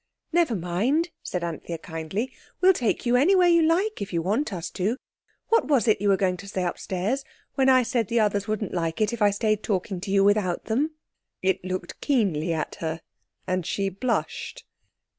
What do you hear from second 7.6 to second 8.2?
I said the